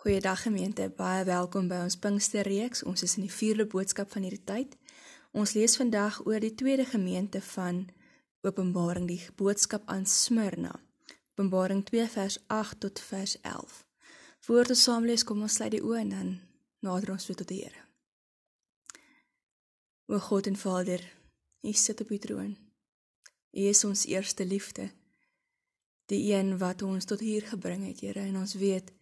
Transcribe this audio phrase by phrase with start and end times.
[0.00, 2.80] Goeiedag gemeente, baie welkom by ons Pinksterreeks.
[2.88, 4.76] Ons is in die vierde boodskap van hierdie tyd.
[5.36, 7.82] Ons lees vandag oor die tweede gemeente van
[8.40, 10.70] Openbaring, die boodskap aan Smyrna.
[11.34, 13.74] Openbaring 2 vers 8 tot vers 11.
[14.46, 16.30] Voordat ons saam lees, kom ons sluit die oë en dan
[16.88, 17.84] nader ons tot die Here.
[20.08, 21.04] O God en Vader,
[21.60, 22.54] U sit op U troon.
[23.52, 24.88] U is ons eerste liefde.
[26.08, 28.94] Die een wat ons tot hier gebring het, Here, en ons weet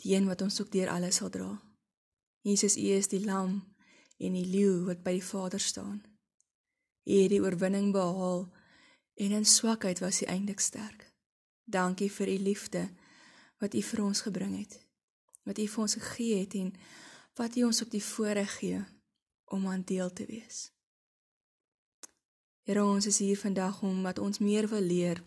[0.00, 1.50] die een wat ons ook deur alles sal dra.
[2.40, 3.60] Jesus, U is die lam
[4.16, 6.00] en die leeu wat by die Vader staan.
[7.04, 8.46] U het die oorwinning behaal
[9.20, 11.04] en in swakheid was U eintlik sterk.
[11.64, 12.88] Dankie vir U liefde
[13.60, 14.78] wat U vir ons gebring het.
[15.44, 16.72] Wat U vir ons gegee het en
[17.36, 18.80] wat U ons op die voorreg gee
[19.44, 20.70] om aan deel te wees.
[22.64, 25.22] Here, ons is hier vandag om wat ons meer wil leer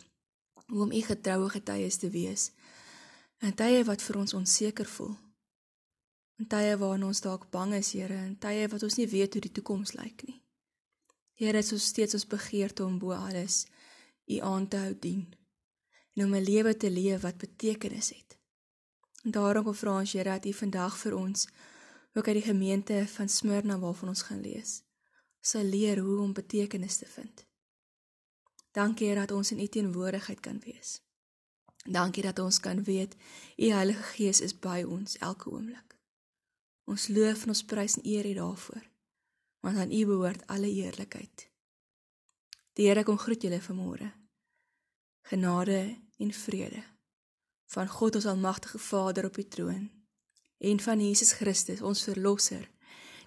[0.72, 2.52] om U getroue getuies te wees
[3.44, 5.18] In tye wat vir ons onseker voel.
[6.40, 9.42] In tye waarin ons dalk bang is, Here, in tye wat ons nie weet hoe
[9.44, 10.38] die toekoms lyk nie.
[11.36, 13.66] Here, is ons steeds ons begeerte om bo alles
[14.32, 15.26] U aan te hou dien
[16.16, 18.38] en om 'n lewe te leef wat betekenis het.
[19.26, 21.48] En daarom kom vra ons Here dat U vandag vir ons
[22.14, 24.84] ook uit die gemeente van Smyrna waarvan ons gaan lees,
[25.42, 27.46] sal leer hoe om betekenis te vind.
[28.72, 31.03] Dankie Here dat ons in U teenwoordigheid kan wees.
[31.84, 33.16] Dankie dat ons kan weet
[33.58, 35.98] U Heilige Gees is by ons elke oomblik.
[36.88, 38.86] Ons loof en ons prys en eer U daarvoor.
[39.60, 41.50] Want aan U behoort alle eerlikheid.
[42.74, 44.12] Die Here kom groet julle vanmôre.
[45.22, 46.84] Genade en vrede
[47.74, 49.90] van God ons almagtige Vader op die troon
[50.58, 52.68] en van Jesus Christus ons verlosser,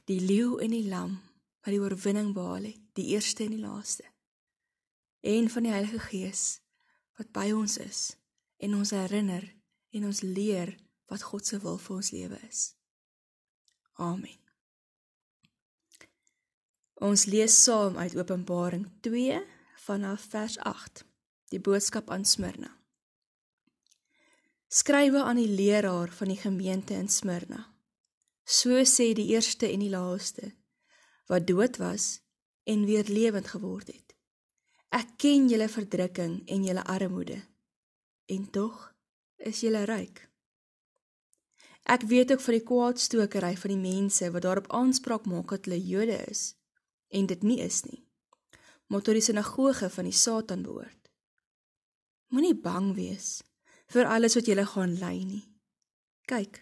[0.07, 1.17] die leeu en die lam
[1.65, 4.07] wat die oorwinning behaal het, die eerste en die laaste.
[5.21, 6.45] En van die Heilige Gees
[7.19, 8.05] wat by ons is
[8.57, 9.45] en ons herinner
[9.91, 10.75] en ons leer
[11.11, 12.63] wat God se wil vir ons lewe is.
[14.03, 14.39] Amen.
[17.07, 19.41] Ons lees saam uit Openbaring 2
[19.85, 21.05] vanaf vers 8.
[21.53, 22.73] Die boodskap aan Smyrna.
[24.69, 27.63] Skrywe aan die leraar van die gemeente in Smyrna.
[28.45, 30.55] So sê die eerste en die laaste
[31.27, 32.21] wat dood was
[32.65, 34.15] en weer lewend geword het.
[34.95, 37.41] Ek ken julle verdrukking en julle armoede
[38.27, 38.95] en tog
[39.37, 40.27] is jy ryk.
[41.87, 45.79] Ek weet ook van die kwaadstokery van die mense wat daarop aanspraak maak dat hulle
[45.79, 46.57] Jode is
[47.15, 48.03] en dit nie is nie,
[48.91, 51.11] maar tot die sinagoge van die Satan behoort.
[52.35, 53.45] Moenie bang wees
[53.95, 55.45] vir alles wat julle gaan ly nie.
[56.27, 56.59] Kyk,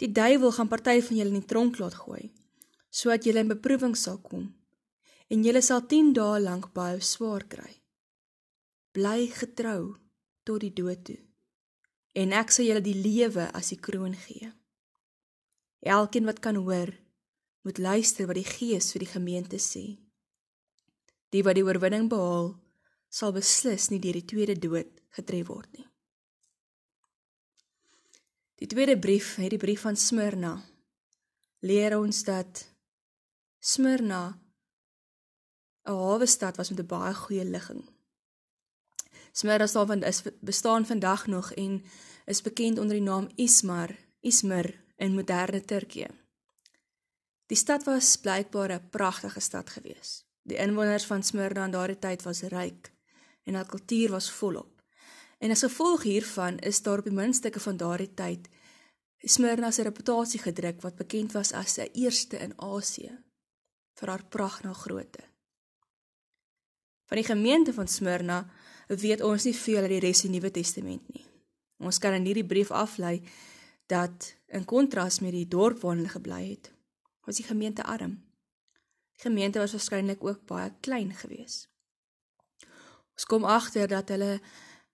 [0.00, 2.30] die duiwel gaan party van julle in die tronk laat gooi
[2.88, 4.46] sodat julle in beproewing sal kom
[5.28, 7.74] en julle sal 10 dae lank baie swaar kry.
[8.96, 9.98] Bly getrou
[10.48, 11.18] tot die dood toe.
[12.16, 14.48] En ek sal julle die lewe as die kroon gee.
[15.84, 16.90] Elkeen wat kan hoor,
[17.62, 19.84] moet luister wat die Gees vir die gemeente sê.
[21.30, 22.54] Die wat die oorwinning behaal,
[23.12, 25.86] sal beslis nie deur die tweede dood getref word nie.
[28.58, 30.56] Die tweede brief, hierdie brief van Smyrna,
[31.62, 32.64] leer ons dat
[33.60, 34.22] Smyrna
[35.88, 37.84] 'n hawe stad was met 'n baie goeie ligging.
[39.38, 41.84] Smyrna staan van is bestaan vandag nog en
[42.24, 46.08] is bekend onder die naam Ismar, Izmir in moderne Turkye.
[47.46, 50.24] Die stad was blykbaar 'n pragtige stad gewees.
[50.42, 52.92] Die inwoners van Smyrna in daardie tyd was ryk
[53.44, 54.82] en hul kultuur was volop.
[55.38, 58.48] En as gevolg hiervan is daar op die muntstukke van daardie tyd
[59.18, 63.24] Smyrna se reputasie gedruk wat bekend was as 'n eerste in Asië
[63.94, 65.22] vir haar pragt na grootte.
[67.06, 68.50] Van die gemeente van Smyrna
[68.96, 71.24] weet ons nie veel uit die res van die Nuwe Testament nie.
[71.78, 73.20] Ons kan in hierdie brief aflei
[73.86, 76.72] dat in kontras met die dorp waar hulle gebly het,
[77.26, 78.16] was die gemeente arm.
[79.16, 81.68] Die gemeente was waarskynlik ook baie klein geweest.
[83.18, 84.38] Ons kom agter dat hulle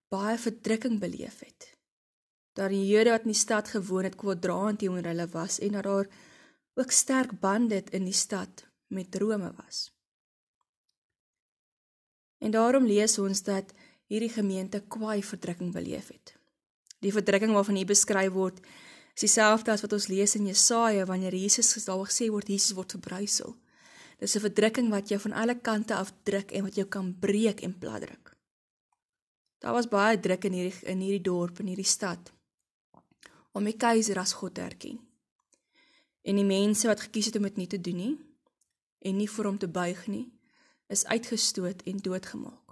[0.08, 1.70] baie verdrukking beleef het.
[2.54, 5.84] Dat die Jode wat in die stad gewoon het kwadraant teenoor hulle was en dat
[5.84, 6.08] daar
[6.74, 9.90] ook sterk bande in die stad met Rome was.
[12.38, 13.72] En daarom lees ons dat
[14.10, 16.34] hierdie gemeente kwaai verdrukking beleef het.
[17.00, 18.60] Die verdrukking waarvan hier beskryf word,
[19.14, 22.96] is dieselfde as wat ons lees in Jesaja wanneer Jesus gesal gesê word Jesus word
[22.96, 23.54] verbrysel.
[24.18, 27.62] Dis 'n verdrukking wat jou van alle kante af druk en wat jou kan breek
[27.62, 28.36] en platdruk.
[29.58, 32.32] Daar was baie druk in hierdie in hierdie dorp en hierdie stad
[33.52, 34.98] om die keiser as God te erken.
[36.22, 38.18] En die mense wat gekies het om dit nie te doen nie
[39.04, 40.32] en nie vir hom te buig nie,
[40.88, 42.63] is uitgestoot en doodgemaak.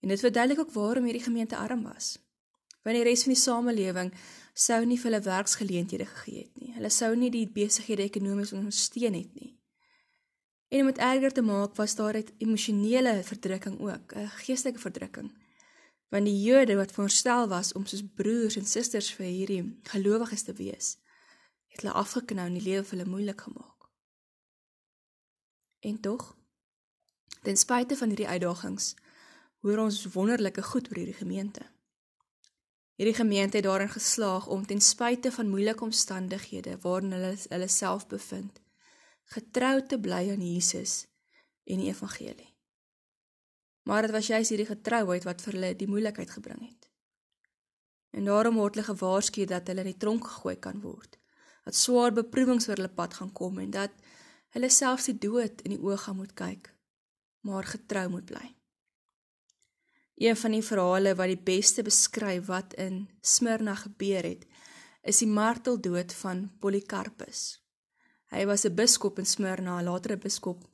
[0.00, 2.18] En dit verduidelik ook waarom hierdie gemeente arm was.
[2.82, 4.12] Want die res van die samelewing
[4.54, 6.72] sou nie vir hulle werksgeleenthede gegee het nie.
[6.74, 9.58] Hulle sou nie die besighede ekonomies ondersteun het nie.
[10.68, 15.30] En om dit erger te maak, was daar 'n emosionele verdrukking ook, 'n geestelike verdrukking.
[16.08, 20.52] Want die Jode wat voorstel was om soos broers en susters vir hierdie gelowiges te
[20.52, 20.96] wees,
[21.66, 23.88] het hulle afgeknou en die lewe vir hulle moeilik gemaak.
[25.78, 26.36] En tog,
[27.42, 28.94] ten spyte van hierdie uitdagings,
[29.60, 31.64] hoor ons wonderlike goed oor hierdie gemeente.
[32.98, 38.06] Hierdie gemeente het daarin geslaag om ten spyte van moeilike omstandighede waarin hulle hulle self
[38.10, 38.58] bevind,
[39.34, 41.06] getrou te bly aan Jesus
[41.64, 42.50] en die evangelie.
[43.82, 46.90] Maar dit was juis hierdie getrouheid wat vir hulle die moeilikheid gebring het.
[48.10, 51.18] En daarom word hulle gewaarsku dat hulle in die tronk gegooi kan word,
[51.64, 53.94] dat swaar beproewings oor hulle pad gaan kom en dat
[54.56, 56.72] hulle selfs die dood in die oë gaan moet kyk,
[57.46, 58.57] maar getrou moet bly.
[60.18, 64.46] Een van die verhale wat die beste beskryf wat in Smyrna gebeur het,
[65.06, 67.60] is die marteldood van Polycarpus.
[68.34, 70.64] Hy was 'n biskop in Smyrna, later 'n biskop.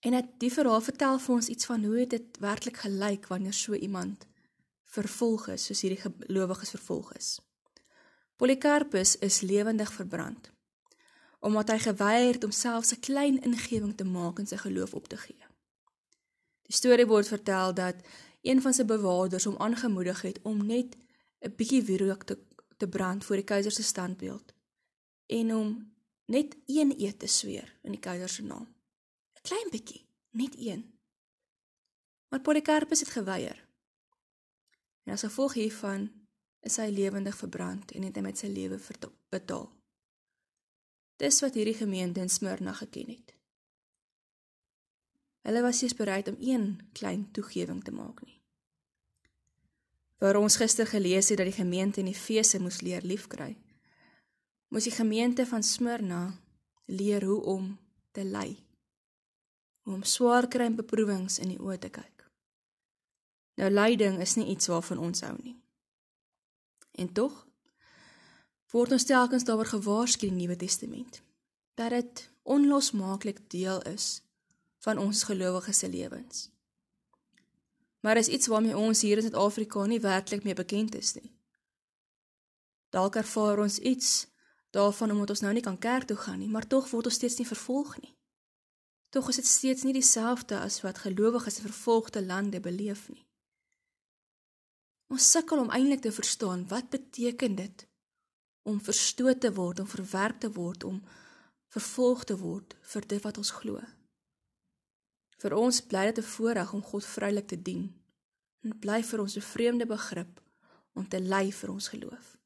[0.00, 3.74] En dit die verhaal vertel vir ons iets van hoe dit werklik gelyk wanneer so
[3.74, 4.26] iemand
[4.84, 7.40] vervolg is, soos hierdie gelowiges vervolg is.
[8.36, 10.50] Polycarpus is lewendig verbrand
[11.42, 15.08] omdat hy geweier het om selfs 'n klein ingewing te maak en sy geloof op
[15.08, 15.51] te gee.
[16.72, 17.98] Die storie word vertel dat
[18.40, 20.96] een van sy bewaarders hom aangemoedig het om net
[21.44, 22.38] 'n bietjie wierook te
[22.76, 24.54] te brand voor die keiser se standbeeld
[25.26, 25.92] en hom
[26.26, 28.66] net een eet te sweer in die keiser se naam.
[29.36, 30.98] 'n Klein bietjie, net een.
[32.28, 33.68] Maar Polycarpus het geweier.
[35.04, 36.10] En as gevolg hiervan
[36.60, 38.80] is hy lewendig verbrand en het hy met sy lewe
[39.28, 39.68] betaal.
[41.16, 43.41] Dis wat hierdie gemeente in Smyrna geken het.
[45.42, 48.38] Hulle was nie bereid om een klein toegewing te maak nie.
[50.22, 53.56] Waar ons gister gelees het dat die gemeente in Efese moes leer liefkry,
[54.68, 56.38] moes die gemeente van Smyrna
[56.86, 57.78] leer hoe om
[58.12, 58.56] te ly.
[59.82, 62.28] Hoe om swaar kry en beproewings in die oë te kyk.
[63.58, 65.56] Nou lyding is nie iets waarvan ons hou nie.
[66.92, 67.34] En tog
[68.72, 71.20] word ons telkens daaroor gewaarsku in die Nuwe Testament
[71.74, 74.22] dat dit onlosmaaklik deel is
[74.82, 76.48] van ons gelowiges se lewens.
[78.02, 81.30] Maar is iets waarmee ons hier in Suid-Afrika nie werklik mee bekend is nie.
[82.90, 84.26] Dalk ervaar ons iets
[84.74, 87.38] daarvan omdat ons nou nie kan kerk toe gaan nie, maar tog word ons steeds
[87.38, 88.14] nie vervolg nie.
[89.14, 93.22] Tog is dit steeds nie dieselfde as wat gelowiges in vervolgde lande beleef nie.
[95.12, 97.86] Ons sukkel om eintlik te verstaan wat beteken dit
[98.62, 101.02] om verstoot te word, om verwerp te word, om
[101.68, 103.80] vervolg te word vir dit wat ons glo.
[105.42, 107.84] Vir ons bly dit 'n voorreg om God vrylik te dien.
[108.62, 110.40] En bly vir ons 'n vreemde begrip
[110.94, 112.38] om te ly vir ons geloof.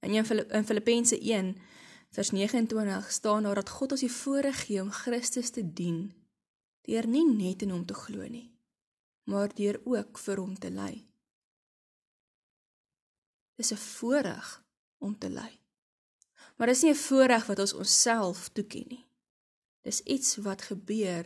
[0.00, 1.56] In in Filippense 1
[2.10, 6.14] vers 29 staan daar dat God ons die voorreg gee om Christus te dien
[6.82, 8.54] deur nie net in hom te glo nie,
[9.24, 11.04] maar deur ook vir hom te ly.
[13.56, 14.64] Dis 'n voorreg
[14.98, 15.60] om te ly.
[16.56, 19.07] Maar dis nie 'n voorreg wat ons onsself toeken nie.
[19.88, 21.24] Dis iets wat gebeur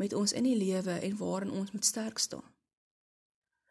[0.00, 2.46] met ons in die lewe en waarin ons moet sterk staan.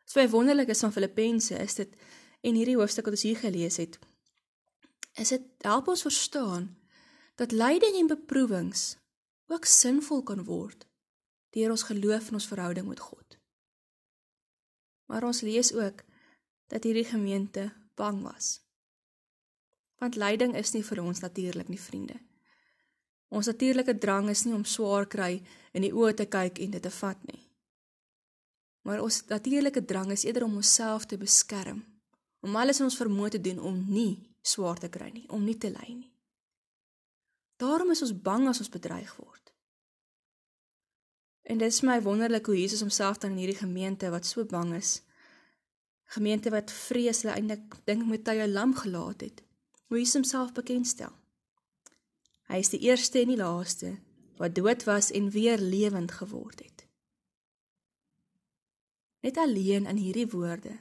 [0.08, 1.96] So wonderlik is van Filippense is dit
[2.42, 3.98] en hierdie hoofstuk wat ons hier gelees het,
[5.20, 6.70] is dit help ons verstaan
[7.36, 8.96] dat lyding en beproewings
[9.52, 10.88] ook sinvol kan word
[11.58, 13.38] deur ons geloof en ons verhouding met God.
[15.12, 16.06] Maar ons lees ook
[16.72, 17.68] dat hierdie gemeente
[18.00, 18.60] bang was.
[20.00, 22.20] Want lyding is nie vir ons natuurlik nie, vriende.
[23.30, 25.38] Ons natuurlike drang is nie om swaar kry
[25.74, 27.44] in die oë te kyk en dit te vat nie.
[28.88, 31.84] Maar ons natuurlike drang is eerder om onsself te beskerm
[32.40, 35.58] om alles in ons vermoë te doen om nie swaar te kry nie, om nie
[35.60, 36.12] te ly nie.
[37.60, 39.52] Daarom is ons bang as ons bedreig word.
[41.50, 44.72] En dit is my wonderlik hoe Jesus homself dan in hierdie gemeente wat so bang
[44.78, 45.02] is,
[46.16, 49.44] gemeente wat vrees hulle eintlik dink met tye lam gelaat het,
[49.90, 51.12] hoe Jesus homself bekendstel.
[52.50, 53.94] Hy is die eerste en die laaste
[54.40, 56.86] wat dood was en weer lewend geword het.
[59.22, 60.78] Net alleen in hierdie woorde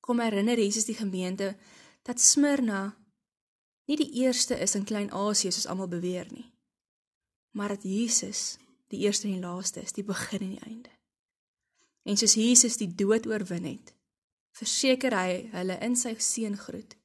[0.00, 1.52] kom herinner Jesus die gemeente
[2.02, 2.96] dat Smyrna
[3.88, 6.48] nie die eerste is in Klein-Asië soos almal beweer nie,
[7.52, 8.56] maar dat Jesus
[8.88, 10.92] die eerste en die laaste is, die begin en die einde.
[12.08, 13.92] En soos Jesus die dood oorwin het,
[14.56, 16.97] verseker hy hulle in sy seën groet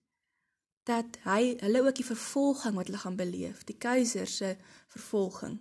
[0.83, 4.55] dat hy hulle ook die vervolging wat hulle gaan beleef, die keiser se
[4.91, 5.59] vervolging,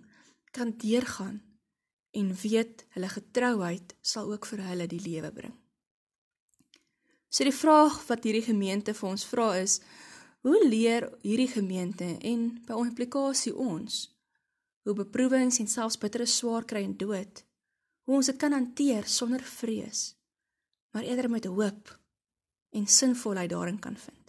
[0.51, 1.41] kan deurgaan
[2.13, 5.55] en weet hulle getrouheid sal ook vir hulle die lewe bring.
[7.33, 9.79] So die vraag wat hierdie gemeente vir ons vra is:
[10.45, 14.03] Hoe leer hierdie gemeente en by implikasie ons
[14.83, 17.43] hoe beproewings en selfs bittere swaar kry en dood,
[18.03, 20.11] hoe ons dit kan hanteer sonder vrees,
[20.91, 21.93] maar eerder met hoop
[22.75, 24.22] en sinvolheid daarin kan vind.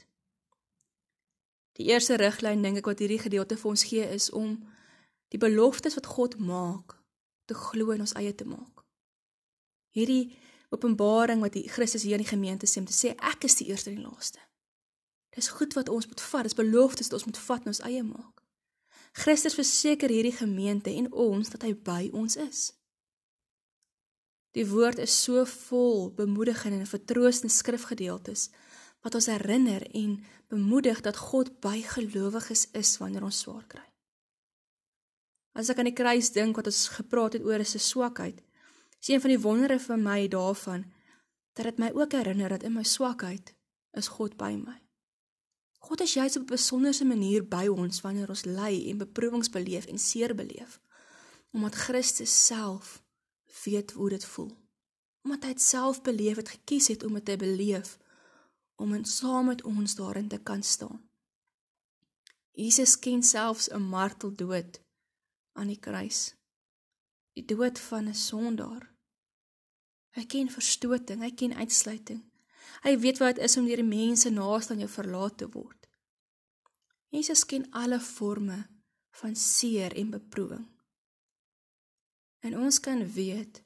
[1.78, 4.56] Die eerste riglyn dink ek wat hierdie gedeelte vir ons gee is om
[5.34, 6.94] die beloftes wat God maak
[7.50, 8.84] te glo en ons eie te maak.
[9.94, 10.36] Hierdie
[10.74, 13.68] openbaring wat die Christus hier in die gemeente sê om te sê ek is die
[13.70, 14.42] eerste en die laaste.
[15.34, 18.06] Dis goed wat ons moet vat, dis beloftes wat ons moet vat en ons eie
[18.06, 18.42] maak.
[19.14, 22.70] Christus verseker hierdie gemeente en ons dat hy by ons is.
[24.54, 28.48] Die woord is so vol bemoedigende en vertroostende skrifgedeeltes
[29.04, 30.16] wat ons herinner en
[30.48, 33.84] bemoedig dat God by gelowiges is wanneer ons swaar kry.
[35.54, 38.40] As ek aan die kruis dink wat ons gepraat het oor is 'n swakheid,
[39.00, 40.84] is een van die wondere vir my daarvan
[41.52, 43.54] dat dit my ook herinner dat in my swakheid
[43.92, 44.80] is God by my.
[45.78, 49.86] God is juis op 'n besonderse manier by ons wanneer ons ly en beproewings beleef
[49.86, 50.80] en seer beleef,
[51.52, 53.02] omdat Christus self
[53.64, 54.56] weet hoe dit voel.
[55.22, 57.98] Omdat hy dit self beleef het, gekies het om dit te beleef
[58.76, 61.02] om in saam met ons daarin te kan staan.
[62.50, 64.80] Jesus ken selfs 'n marteldood
[65.52, 66.34] aan die kruis.
[67.32, 68.94] Die dood van 'n sondaar.
[70.10, 72.22] Hy ken verstoting, hy ken uitsluiting.
[72.82, 75.88] Hy weet wat dit is om deur die mense naaste aan jou verlaat te word.
[77.08, 78.66] Jesus ken alle forme
[79.10, 80.66] van seer en beproewing.
[82.40, 83.62] En ons kan weet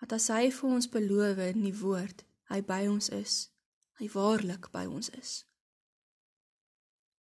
[0.00, 3.50] dat as hy vir ons beloof in die woord, hy by ons is,
[4.00, 5.32] hy waarlik by ons is.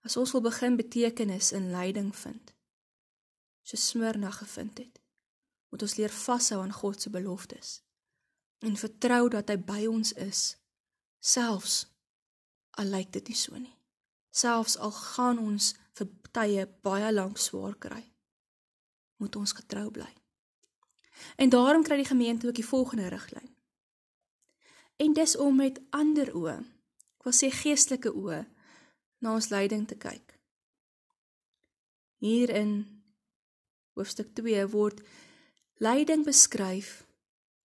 [0.05, 2.53] As ons wil begin betekenis in lyding vind,
[3.67, 5.01] so Smyrna gevind het,
[5.73, 7.81] moet ons leer vashou aan God se beloftes
[8.65, 10.43] en vertrou dat hy by ons is
[11.21, 11.87] selfs
[12.81, 13.75] al lyk dit nie so nie.
[14.31, 18.05] Selfs al gaan ons vir tye baie lank swaar kry
[19.17, 20.09] moet ons getrou bly.
[21.41, 23.56] En daarom kry die gemeente ook die volgende riglyn
[24.97, 28.45] en dis om met ander oë ek wil sê geestelike oë
[29.21, 30.37] na ons lyding te kyk
[32.23, 32.79] hier in
[33.97, 35.03] hoofstuk 2 word
[35.83, 37.05] lyding beskryf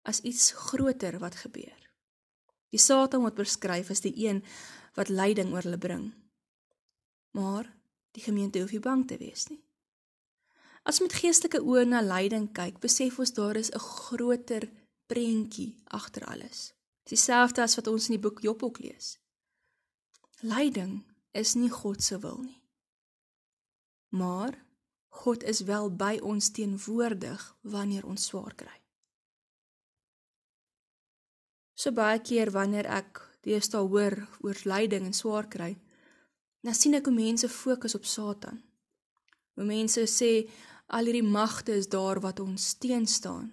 [0.07, 1.75] as iets groter wat gebeur.
[2.72, 4.41] Die Satan word beskryf as die een
[4.96, 6.05] wat lyding oor hulle bring.
[7.36, 7.67] Maar
[8.15, 9.62] die gemeente hoef nie bang te wees nie.
[10.88, 14.69] As met geestelike oë na lyding kyk, besef ons daar is 'n groter
[15.07, 16.72] prentjie agter alles.
[17.07, 19.15] Dis dieselfde as wat ons in die boek Job ook lees.
[20.43, 22.59] Lyding is nie God se wil nie.
[24.11, 24.57] Maar
[25.23, 28.75] God is wel by ons teenwoordig wanneer ons swaar kry.
[31.79, 35.77] So baie keer wanneer ek deesdae hoor oor lyding en swaar kry,
[36.59, 38.59] dan sien ek hoe mense fokus op Satan.
[39.55, 40.31] Hoe mense sê
[40.91, 43.47] al hierdie magte is daar wat ons teenstaan.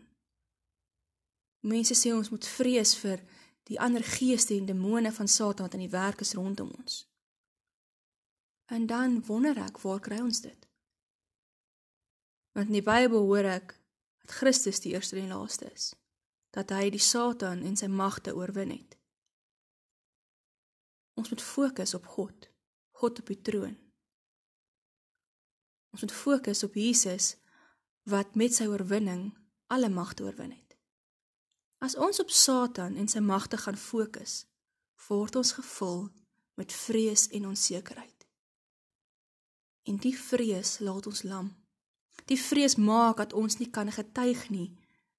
[1.62, 3.22] Mense sê ons moet vrees vir
[3.68, 7.04] die ander geeste en demone van Satan wat in die werk is rondom ons.
[8.66, 10.68] En dan wonder ek, waar kry ons dit?
[12.52, 13.74] Want in die Bybel hoor ek
[14.24, 15.92] dat Christus die eerste en laaste is
[16.54, 18.92] dat hy die Satan en sy magte oorwin het.
[21.18, 22.46] Ons moet fokus op God,
[22.94, 23.74] God op die troon.
[25.94, 27.32] Ons moet fokus op Jesus
[28.10, 29.32] wat met sy oorwinning
[29.74, 30.63] alle magte oorwin het.
[31.84, 34.46] As ons op Satan en sy magte gaan fokus,
[35.08, 36.06] word ons gevul
[36.56, 38.24] met vrees en onsekerheid.
[39.84, 41.50] En die vrees laat ons lam.
[42.30, 44.70] Die vrees maak dat ons nie kan getuig nie,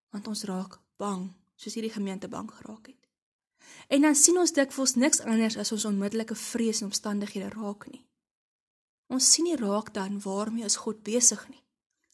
[0.10, 3.01] want ons raak bang, soos hierdie gemeente bang geraak het.
[3.93, 8.01] En dan sien ons dikwels niks anders as ons onmiddellike vrees en omstandighede raak nie.
[9.13, 11.62] Ons sien nie raak dan waarmee is God besig nie.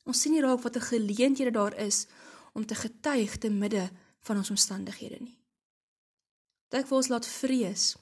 [0.04, 2.08] Ons sien nie raak wat 'n geleenthede daar is
[2.54, 5.38] om te getuig te midde van ons omstandighede nie.
[6.72, 7.96] Dikwels laat vrees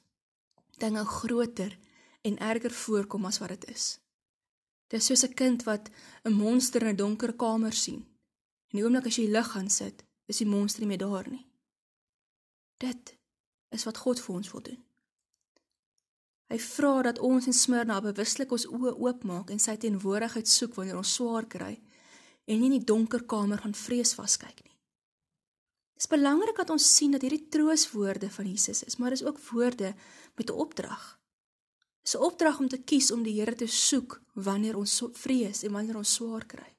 [0.79, 1.77] dinge groter
[2.21, 3.99] en erger voorkom as wat dit is.
[4.87, 5.89] Dit is soos 'n kind wat
[6.23, 8.07] 'n monster in 'n donker kamer sien.
[8.69, 11.47] En die oomblik as jy lig gaan sit, is die monster nie meer daar nie.
[12.77, 13.17] Dit
[13.69, 14.83] is wat God vir ons wil doen.
[16.49, 20.97] Hy vra dat ons in Smyrna bewuslik ons oë oopmaak en sy teenwoordigheid soek wanneer
[20.97, 21.81] ons swaar kry
[22.45, 24.68] en nie in die donker kamer gaan vrees vaskyk nie.
[25.99, 29.39] Dit is belangrik dat ons sien dat hierdie trooswoorde van Jesus is, maar dis ook
[29.51, 29.95] woorde
[30.35, 31.19] met 'n opdrag.
[32.01, 35.71] Dis 'n opdrag om te kies om die Here te soek wanneer ons vrees en
[35.71, 36.75] wanneer ons swaar kry.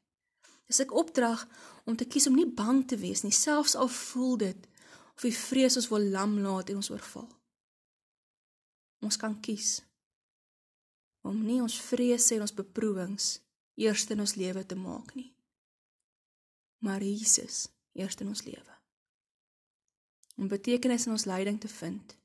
[0.66, 1.48] Dis 'n opdrag
[1.84, 4.66] om te kies om nie bang te wees nie, selfs al voel dit
[5.14, 7.28] of die vrees ons wil lam laat en ons oorval.
[9.00, 9.82] ons kan kies
[11.20, 13.40] om nie ons vrese en ons beproewings
[13.74, 15.34] eerste in ons lewe te maak nie.
[16.78, 18.79] Maar Jesus eerste in ons lewe.
[20.40, 22.16] Om betekenis in ons lyding te vind.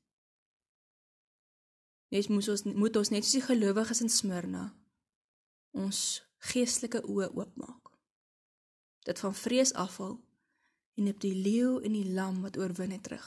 [2.14, 4.70] Net moet ons moet ons net soos die gelowiges in Smyrna
[5.76, 5.98] ons
[6.50, 7.90] geestelike oë oopmaak.
[9.06, 10.16] Dit van vrees afval
[10.96, 13.26] en op die leeu en die lam wat oorwin het terug.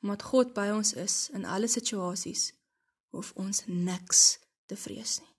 [0.00, 2.52] Omdat God by ons is in alle situasies,
[3.12, 5.34] hoef ons niks te vrees nie.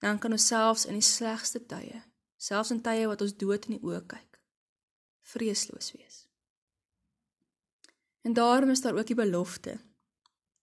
[0.00, 2.00] Dan kan ons selfs in die slegste tye,
[2.36, 4.40] selfs in tye wat ons dood in die oë kyk,
[5.34, 6.25] vreesloos wees.
[8.26, 9.76] En daarom is daar ook die belofte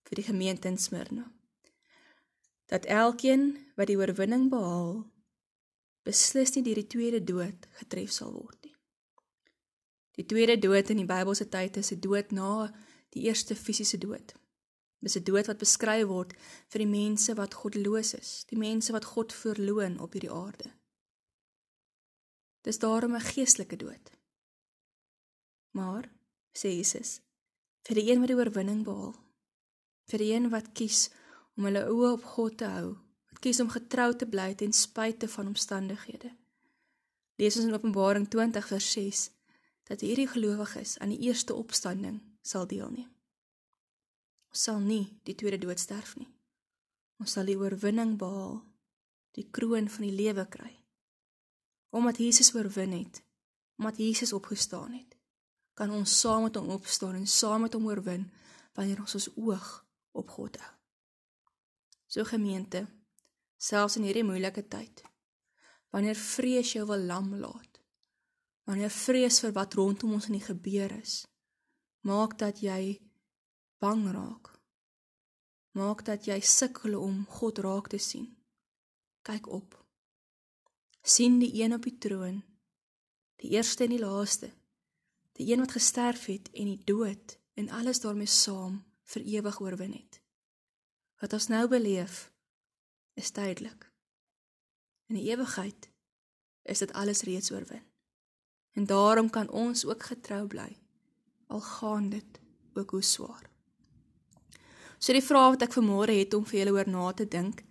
[0.03, 1.31] vir die gemeente in Smyrna
[2.73, 3.43] dat elkeen
[3.75, 4.97] wat die oorwinning behaal
[6.03, 8.73] beslis nie deur die tweede dood getref sal word nie.
[10.19, 12.67] Die tweede dood in die Bybelse tyd is 'n dood na
[13.15, 14.35] die eerste fisiese dood.
[14.99, 16.35] Dis 'n dood wat beskryf word
[16.67, 20.71] vir die mense wat goddeloos is, die mense wat God verloon op hierdie aarde.
[22.61, 24.11] Dis daarom 'n geestelike dood.
[25.71, 26.11] Maar
[26.51, 27.22] sê Jesus,
[27.87, 29.15] vir die een wat die oorwinning behaal,
[30.11, 31.09] vir die een wat kies
[31.57, 32.93] om hulle oë op God te hou,
[33.31, 36.31] wat kies om getrou te bly ten spyte van omstandighede.
[37.41, 39.23] Lees ons in Openbaring 20 vers 6
[39.89, 43.09] dat hierdie gelowiges aan die eerste opstanding sal deelneem.
[44.53, 46.29] Ons sal nie die tweede dood sterf nie.
[47.19, 48.59] Ons sal die oorwinning behaal,
[49.33, 50.71] die kroon van die lewe kry.
[51.93, 53.23] Omdat Jesus oorwin het,
[53.81, 55.12] omdat Jesus opgestaan het,
[55.73, 58.27] kan ons saam met hom opstaan en saam met hom oorwin
[58.77, 59.69] wanneer ons ons oog
[60.13, 60.73] op God hou.
[62.07, 62.85] So gemeente,
[63.57, 65.01] selfs in hierdie moeilike tyd.
[65.93, 67.79] Wanneer vrees jou wil lam laat.
[68.69, 71.23] Wanneer vrees vir wat rondom ons in die gebeur is,
[72.07, 72.99] maak dat jy
[73.83, 74.53] bang raak.
[75.73, 78.29] Maak dat jy sukkel om God raak te sien.
[79.25, 79.79] Kyk op.
[81.03, 82.37] sien die een op die troon,
[83.43, 84.47] die eerste en die laaste,
[85.37, 89.93] die een wat gesterf het en die dood en alles daarmee saam vir ewig oorwin
[89.93, 90.21] het.
[91.21, 92.31] Wat ons nou beleef
[93.13, 93.91] is tydelik.
[95.07, 95.89] In die ewigheid
[96.63, 97.83] is dit alles reeds oorwin.
[98.73, 100.71] En daarom kan ons ook getrou bly
[101.53, 102.39] al gaan dit
[102.73, 103.49] ook hoe swaar.
[104.97, 107.61] So die vraag wat ek vanmôre het om vir julle oor na te dink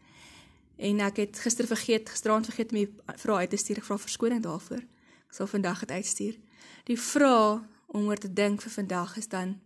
[0.76, 2.90] en ek het gister vergeet, gisteraand vergeet om die
[3.24, 3.80] vraag uit te stuur.
[3.82, 4.82] Ek vra verskoning daarvoor.
[5.26, 6.38] Ek sal vandag dit uitstuur.
[6.84, 9.60] Die vraag om oor te dink vir vandag is dan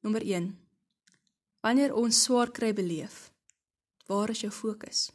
[0.00, 0.58] nommer 1.
[1.60, 3.30] Wanneer ons swaar kry beleef,
[4.10, 5.12] Waar is jou fokus?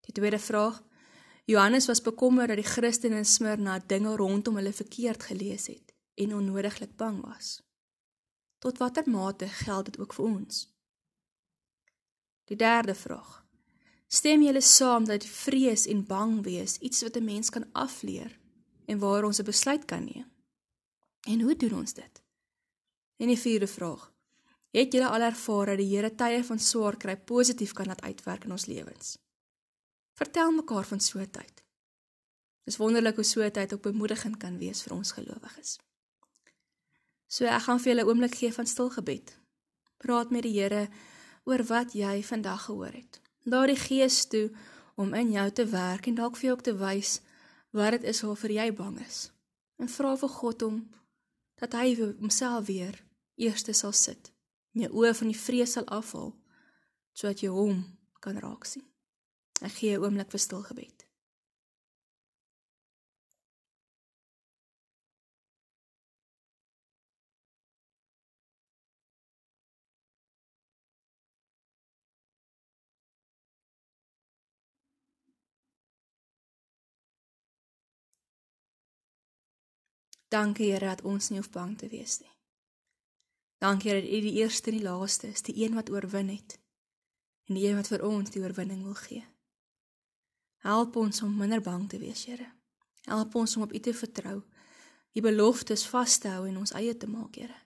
[0.00, 0.82] Die tweede vraag.
[1.44, 6.34] Johannes was bekommerd dat die Christene in Smyrna dinge rondom hulle verkeerd gelees het en
[6.34, 7.60] onnodiglik bang was.
[8.58, 10.62] Tot watter mate geld dit ook vir ons?
[12.48, 13.44] Die derde vraag.
[14.08, 18.39] Stem julle saam dat vrees en bang wees iets wat 'n mens kan afleer
[18.90, 20.28] en waar ons 'n besluit kan neem?
[21.20, 22.22] En hoe doen ons dit?
[23.16, 24.12] En die vierde vraag.
[24.70, 28.44] Het julle al ervaar dat die Here tye van swaar kry positief kan laat uitwerk
[28.44, 29.18] in ons lewens?
[30.14, 31.64] Vertel mekaar van so 'n tyd.
[32.64, 35.78] Dis wonderlik hoe so 'n tyd ook bemoedigend kan wees vir ons gelowiges.
[37.26, 39.38] So ek gaan vir julle 'n oomblik gee van stil gebed.
[39.96, 40.88] Praat met die Here
[41.44, 43.20] oor wat jy vandag gehoor het.
[43.42, 44.50] Laat die Gees toe
[44.94, 47.20] om in jou te werk en dalk vir jou ook te wys
[47.70, 49.30] wat dit is waarvoor jy bang is.
[49.78, 50.80] En vra vir God om
[51.60, 52.96] dat hy homself weer
[53.40, 54.32] eerste sal sit
[54.74, 56.32] en jou oë van die vrees sal afhaal
[57.12, 57.84] sodat jy hom
[58.20, 58.84] kan raak sien.
[59.60, 61.09] Ek gee 'n oomblik vir stil gebed.
[80.30, 82.30] Dankie Here dat ons nie hoef bang te wees nie.
[83.58, 86.58] Dankie dat U die eerste en die laaste is, die een wat oorwin het
[87.50, 89.24] en die een wat vir ons die oorwinning wil gee.
[90.62, 92.46] Help ons om minder bang te wees, Here.
[93.08, 94.36] Help ons om op U te vertrou.
[95.12, 97.56] U beloftes vas te hou en ons eie te maak, Here.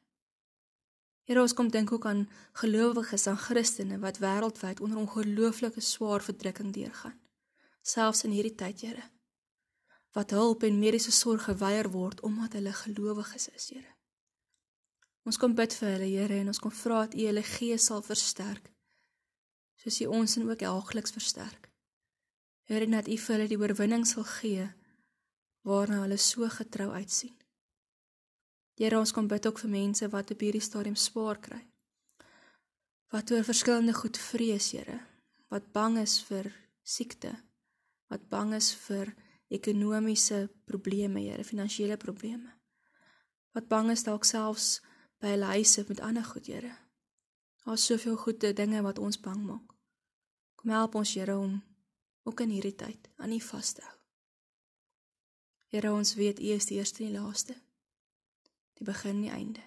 [1.29, 2.24] Here, ons kom dink ook aan
[2.62, 7.18] gelowiges, aan Christene wat wêreldwyd onder ongelooflike swaar verdrukking deurgaan.
[7.83, 9.05] Selfs in hierdie tyd, Here.
[10.14, 13.90] Wat hulp en mediese sorg geweier word omdat hulle gelowiges is, Here.
[15.24, 18.05] Ons kom bid vir hulle, Here, en ons kom vra dat U hulle gees sal
[18.07, 18.70] versterk.
[19.83, 21.70] Soos U ons en ook daagliks versterk.
[22.70, 24.70] Here, dat U vir hulle die oorwinning sal gee
[25.64, 27.33] waarna hulle so getrou uitsien.
[28.77, 31.62] Here, ons kom bid ook vir mense wat op hierdie stadium swaar kry.
[33.14, 34.98] wat oor verskillende goed vrees, Here,
[35.53, 36.50] wat bang is vir
[36.83, 37.31] siekte,
[38.11, 39.12] wat bang is vir
[39.55, 42.53] ekonomiese probleme, Here, finansiële probleme.
[43.55, 44.81] Wat bang is dalk selfs
[45.23, 46.73] by hulle huise met ander goed, Here.
[47.64, 49.75] Daar's soveel goeie dinge wat ons bang maak.
[50.55, 51.62] Kom help ons, Here, om
[52.25, 53.99] ook in hierdie tyd aan U vas te hou.
[55.75, 57.55] Here, ons weet U is die eerste en die laaste.
[58.79, 59.67] Die begin en die einde.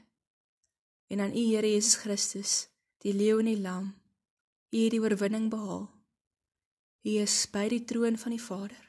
[1.07, 2.67] En aan U, Here Jesus Christus,
[3.05, 3.93] die leeu en die lam,
[4.73, 5.87] U het die oorwinning behaal.
[7.07, 8.86] U is by die troon van die Vader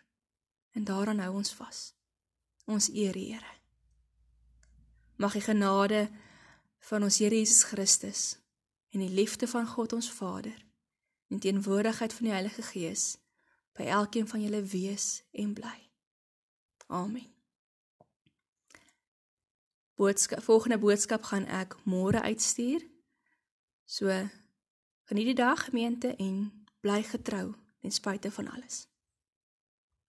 [0.73, 1.95] en daaraan hou ons vas.
[2.65, 3.55] Ons eer die Here.
[5.17, 6.09] Mag die genade
[6.79, 8.39] van ons Here Jesus Christus
[8.91, 10.67] en die liefde van God ons Vader
[11.29, 13.19] en teenwoordigheid van die Heilige Gees
[13.77, 15.77] by elkeen van julle wees en bly.
[16.87, 17.27] Amen.
[19.95, 22.85] Boodskap volgende boodskap gaan ek môre uitstuur.
[23.85, 24.13] So
[25.11, 28.88] geniet die dag gemeente en bly getrou ten spyte van alles.